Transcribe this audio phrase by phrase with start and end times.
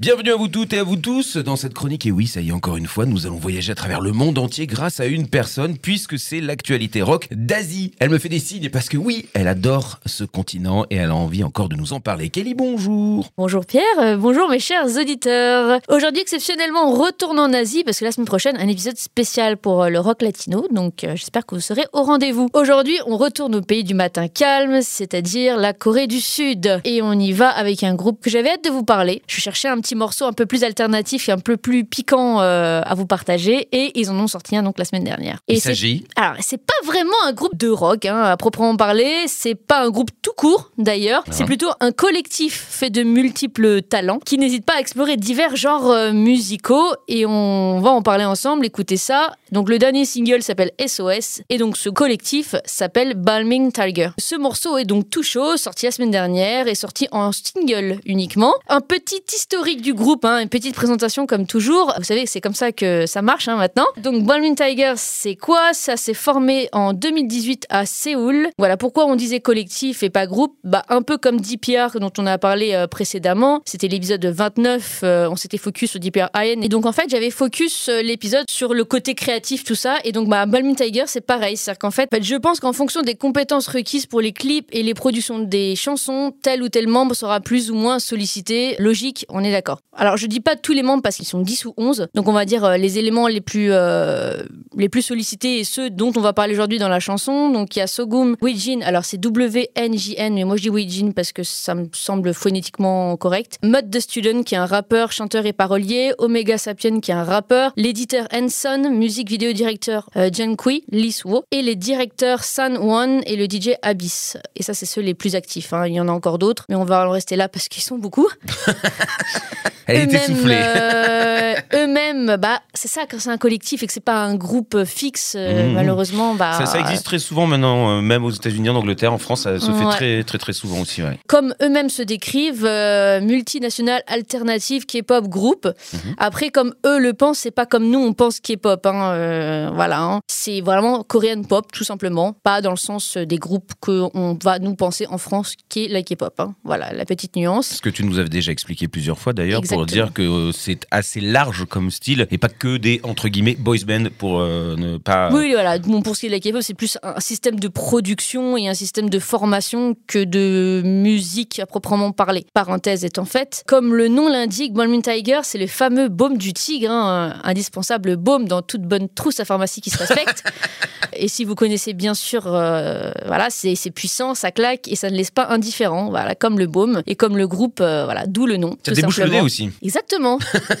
[0.00, 2.06] Bienvenue à vous toutes et à vous tous dans cette chronique.
[2.06, 4.38] Et oui, ça y est, encore une fois, nous allons voyager à travers le monde
[4.38, 7.92] entier grâce à une personne, puisque c'est l'actualité rock d'Asie.
[7.98, 11.14] Elle me fait des signes parce que oui, elle adore ce continent et elle a
[11.14, 12.30] envie encore de nous en parler.
[12.30, 13.28] Kelly, bonjour.
[13.36, 15.80] Bonjour Pierre, euh, bonjour mes chers auditeurs.
[15.90, 19.82] Aujourd'hui, exceptionnellement, on retourne en Asie parce que la semaine prochaine, un épisode spécial pour
[19.82, 20.66] euh, le rock latino.
[20.70, 22.48] Donc, euh, j'espère que vous serez au rendez-vous.
[22.54, 26.80] Aujourd'hui, on retourne au pays du matin calme, c'est-à-dire la Corée du Sud.
[26.86, 29.20] Et on y va avec un groupe que j'avais hâte de vous parler.
[29.26, 32.80] Je cherchais un petit morceau un peu plus alternatif et un peu plus piquant euh,
[32.84, 35.40] à vous partager et ils en ont sorti un donc la semaine dernière.
[35.48, 39.24] Et Il s'agit alors, c'est pas vraiment un groupe de rock, hein, à proprement parler.
[39.26, 41.24] C'est pas un groupe tout court, d'ailleurs.
[41.30, 45.90] C'est plutôt un collectif fait de multiples talents qui n'hésite pas à explorer divers genres
[45.90, 46.92] euh, musicaux.
[47.08, 48.66] Et on va en parler ensemble.
[48.66, 49.34] Écoutez ça.
[49.52, 51.42] Donc, le dernier single s'appelle SOS.
[51.48, 54.10] Et donc, ce collectif s'appelle Balming Tiger.
[54.18, 58.54] Ce morceau est donc tout chaud, sorti la semaine dernière et sorti en single uniquement.
[58.68, 61.94] Un petit historique du groupe, hein, une petite présentation comme toujours.
[61.98, 63.86] Vous savez, c'est comme ça que ça marche hein, maintenant.
[63.98, 65.72] Donc, Balming Tiger, c'est quoi?
[65.72, 68.48] Ça s'est formé en 2018 à Séoul.
[68.58, 70.56] Voilà pourquoi on disait collectif et pas groupe.
[70.64, 73.60] Bah, un peu comme DPR dont on a parlé euh, précédemment.
[73.64, 75.00] C'était l'épisode 29.
[75.02, 76.60] euh, on s'était focus sur DPR IN.
[76.62, 79.98] Et donc, en fait, j'avais focus euh, l'épisode sur le côté créatif, tout ça.
[80.04, 81.56] Et donc, bah, Tiger, c'est pareil.
[81.56, 84.68] C'est-à-dire qu'en fait, en fait, je pense qu'en fonction des compétences requises pour les clips
[84.72, 88.76] et les productions des chansons, tel ou tel membre sera plus ou moins sollicité.
[88.78, 89.69] Logique, on est d'accord.
[89.96, 92.08] Alors, je dis pas tous les membres parce qu'ils sont 10 ou 11.
[92.14, 94.42] Donc, on va dire euh, les éléments les plus, euh,
[94.76, 97.50] les plus sollicités et ceux dont on va parler aujourd'hui dans la chanson.
[97.50, 98.80] Donc, il y a Sogum Wijin.
[98.82, 103.58] Alors, c'est W-N-J-N, mais moi je dis Wijin parce que ça me semble phonétiquement correct.
[103.62, 106.12] Mud the Student, qui est un rappeur, chanteur et parolier.
[106.18, 107.72] Omega Sapien, qui est un rappeur.
[107.76, 111.44] L'éditeur Hanson, musique vidéo directeur euh, Jen Kui, Lee Suo.
[111.50, 114.36] Et les directeurs San Won et le DJ Abyss.
[114.56, 115.72] Et ça, c'est ceux les plus actifs.
[115.72, 115.86] hein.
[115.86, 117.98] Il y en a encore d'autres, mais on va en rester là parce qu'ils sont
[117.98, 118.28] beaucoup.
[119.86, 120.56] Elle est Eux-mêmes, essoufflée.
[120.62, 124.84] euh, eux-mêmes, bah, c'est ça quand c'est un collectif et que c'est pas un groupe
[124.84, 125.74] fixe, euh, Mhm.
[125.74, 129.18] malheureusement, bah, Ça, ça existe très souvent maintenant, euh, même aux États-Unis, en Angleterre, en
[129.18, 131.02] France, ça se fait très, très, très souvent aussi.
[131.02, 131.18] Ouais.
[131.26, 135.66] comme eux-mêmes se décrivent, euh, multinationale alternative K-pop groupe.
[135.92, 136.14] Mhm.
[136.18, 138.84] Après, comme eux le pensent, c'est pas comme nous on pense K-pop.
[138.86, 140.20] hein, euh, voilà, hein.
[140.28, 144.58] c'est vraiment Korean pop tout simplement, pas dans le sens des groupes que on va
[144.58, 146.34] nous penser en France qui est la K-pop.
[146.38, 146.54] hein.
[146.64, 147.66] Voilà, la petite nuance.
[147.76, 150.86] Ce que tu nous avais déjà expliqué plusieurs fois d'ailleurs, pour dire que euh, c'est
[150.90, 154.98] assez large comme style et pas que des entre guillemets boys band pour euh, ne
[154.98, 155.30] pas.
[155.32, 155.78] Oui, voilà.
[155.78, 158.68] Bon, pour ce qui est de la K-pop, c'est plus un système de production et
[158.68, 162.46] un système de formation que de musique à proprement parler.
[162.54, 166.90] Parenthèse étant faite, comme le nom l'indique, Balmain Tiger, c'est le fameux baume du tigre,
[166.90, 170.44] hein, indispensable baume dans toute bonne trousse à pharmacie qui se respecte.
[171.20, 175.16] et si vous connaissez bien sûr, euh, voilà, c'est puissant, ça claque et ça ne
[175.16, 176.08] laisse pas indifférent.
[176.08, 178.70] Voilà, comme le baume et comme le groupe, euh, voilà, d'où le nom.
[178.82, 179.70] Ça tout débouche le nez aussi.
[179.82, 180.38] Exactement.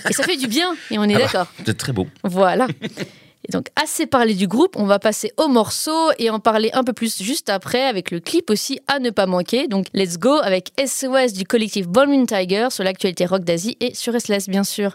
[0.08, 0.74] et ça fait du bien.
[0.90, 1.46] Et on est Ah bah, d'accord.
[1.66, 2.06] C'est très beau.
[2.24, 2.66] Voilà.
[3.48, 6.84] Et donc, assez parlé du groupe, on va passer au morceau et en parler un
[6.84, 9.66] peu plus juste après avec le clip aussi à ne pas manquer.
[9.68, 14.18] Donc, let's go avec SOS du collectif Balloon Tiger sur l'actualité rock d'Asie et sur
[14.18, 14.94] SLS, bien sûr.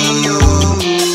[0.00, 1.07] you.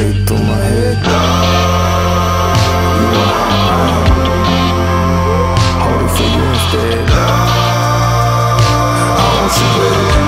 [0.00, 0.96] straight through my head.
[5.82, 7.10] Hold it for instead.
[9.00, 10.19] I want you, baby.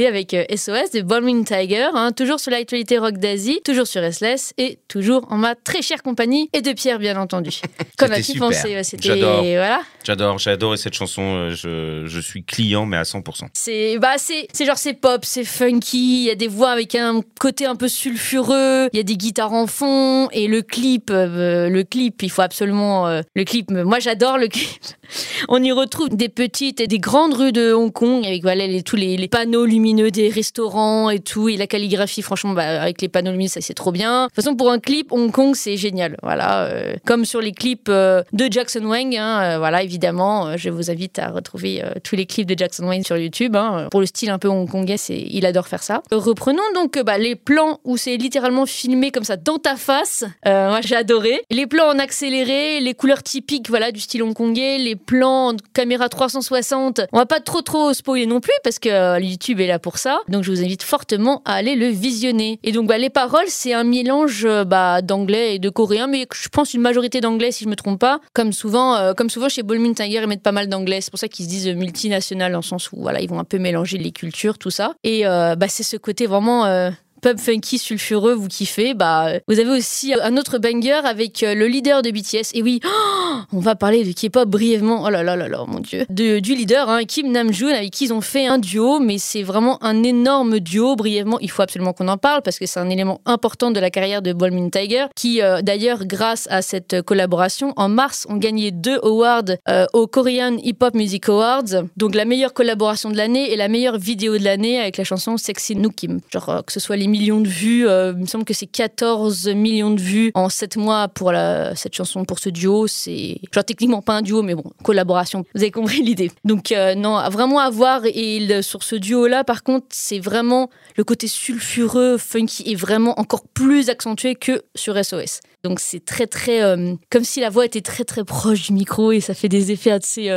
[0.00, 4.52] Avec euh, SOS de Ballroom Tiger, hein, toujours sur l'actualité rock d'Asie, toujours sur SLS
[4.56, 7.50] et toujours en ma très chère compagnie et de Pierre, bien entendu.
[7.98, 8.48] As-tu super.
[8.48, 9.42] pensé Ouais, C'était J'adore.
[9.42, 9.80] voilà.
[10.04, 11.22] J'adore, j'ai adoré cette chanson.
[11.22, 13.46] euh, Je, je suis client, mais à 100%.
[13.52, 16.94] C'est bah c'est c'est genre c'est pop, c'est funky, il y a des voix avec
[16.94, 21.10] un côté un peu sulfureux, il y a des guitares en fond et le clip
[21.10, 24.68] euh, le clip, il faut absolument euh, le clip moi j'adore le clip.
[25.48, 28.82] On y retrouve des petites et des grandes rues de Hong Kong avec voilà les,
[28.82, 29.79] tous les, les panneaux lumineux
[30.10, 33.74] des restaurants et tout et la calligraphie franchement bah, avec les panneaux lumineux ça c'est
[33.74, 34.24] trop bien.
[34.24, 36.16] De toute façon pour un clip Hong Kong c'est génial.
[36.22, 40.70] Voilà euh, comme sur les clips euh, de Jackson Wang hein, euh, voilà évidemment je
[40.70, 43.88] vous invite à retrouver tous les clips de Jackson Wang sur YouTube hein.
[43.90, 46.02] pour le style un peu hongkongais il adore faire ça.
[46.10, 50.24] Reprenons donc bah, les plans où c'est littéralement filmé comme ça dans ta face.
[50.44, 51.42] Moi j'ai adoré.
[51.50, 56.08] Les plans en accéléré, les couleurs typiques voilà du style hongkongais, les plans en caméra
[56.08, 57.00] 360.
[57.12, 60.20] On va pas trop trop spoiler non plus parce que YouTube est là pour ça.
[60.28, 62.58] Donc je vous invite fortement à aller le visionner.
[62.62, 66.26] Et donc bah, les paroles c'est un mélange euh, bah, d'anglais et de coréen, mais
[66.32, 68.20] je pense une majorité d'anglais si je me trompe pas.
[68.34, 71.00] Comme souvent, euh, comme souvent chez Ballroom Tiger ils mettent pas mal d'anglais.
[71.00, 73.38] C'est pour ça qu'ils se disent euh, multinational dans le sens où voilà ils vont
[73.38, 74.94] un peu mélanger les cultures tout ça.
[75.04, 76.90] Et bah, c'est ce côté vraiment
[77.20, 81.66] pub funky sulfureux, vous kiffez, bah vous avez aussi un autre banger avec euh, le
[81.66, 82.50] leader de BTS.
[82.54, 82.80] Et oui,
[83.52, 85.04] on va parler de K-pop brièvement.
[85.04, 86.06] Oh là là là là, mon dieu.
[86.08, 89.82] Du leader, hein, Kim Namjoon, avec qui ils ont fait un duo, mais c'est vraiment
[89.84, 90.96] un énorme duo.
[90.96, 93.90] Brièvement, il faut absolument qu'on en parle parce que c'est un élément important de la
[93.90, 98.70] carrière de Ballmin Tiger, qui euh, d'ailleurs, grâce à cette collaboration, en mars, ont gagné
[98.70, 101.84] deux awards euh, au Korean Hip Hop Music Awards.
[101.96, 105.36] Donc la meilleure collaboration de l'année et la meilleure vidéo de l'année avec la chanson
[105.36, 106.20] Sexy Nukim.
[106.32, 108.66] Genre euh, que ce soit les millions de vues, euh, il me semble que c'est
[108.66, 112.86] 14 millions de vues en 7 mois pour la, cette chanson, pour ce duo.
[112.86, 115.44] C'est genre techniquement pas un duo, mais bon, collaboration.
[115.54, 116.30] Vous avez compris l'idée.
[116.44, 118.02] Donc euh, non, vraiment à voir.
[118.04, 123.46] Et sur ce duo-là, par contre, c'est vraiment le côté sulfureux, funky est vraiment encore
[123.46, 125.40] plus accentué que sur SOS.
[125.62, 129.12] Donc c'est très très euh, comme si la voix était très très proche du micro
[129.12, 130.30] et ça fait des effets assez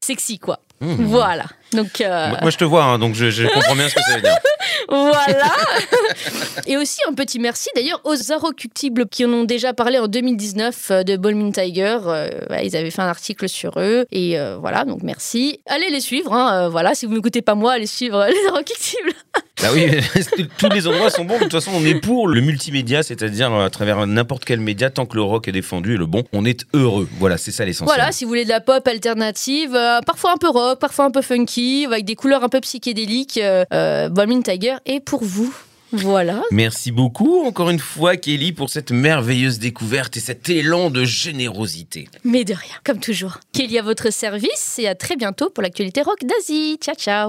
[0.00, 0.60] sexy quoi.
[0.80, 1.44] Voilà.
[1.72, 4.14] Donc euh, Moi, je te vois, hein, donc je, je comprends bien ce que ça
[4.14, 4.38] veut dire.
[4.88, 5.50] voilà.
[6.66, 10.90] Et aussi un petit merci d'ailleurs aux Arocuctibles qui en ont déjà parlé en 2019
[10.90, 11.98] euh, de Ballmin Tiger.
[12.06, 15.60] Euh, voilà, ils avaient fait un article sur eux et euh, voilà donc merci.
[15.66, 16.32] Allez les suivre.
[16.32, 19.12] hein, voilà si vous m'écoutez pas moi, allez suivre les Arocuctibles.
[19.60, 19.88] Bah oui,
[20.58, 21.38] tous les endroits sont bons.
[21.38, 24.90] De toute façon, on est pour le multimédia, c'est-à-dire euh, à travers n'importe quel média,
[24.90, 27.08] tant que le rock est défendu et le bon, on est heureux.
[27.18, 27.94] Voilà, c'est ça l'essentiel.
[27.96, 31.10] Voilà si vous voulez de la pop alternative, euh, parfois un peu rock, parfois un
[31.10, 33.38] peu funky, avec des couleurs un peu psychédéliques.
[33.38, 34.08] Euh, euh,
[34.42, 35.54] Tiger est pour vous.
[35.90, 36.42] Voilà.
[36.50, 42.08] Merci beaucoup encore une fois Kelly pour cette merveilleuse découverte et cet élan de générosité.
[42.24, 43.38] Mais de rien, comme toujours.
[43.52, 46.78] Kelly à votre service et à très bientôt pour l'actualité rock d'Asie.
[46.80, 47.28] Ciao ciao.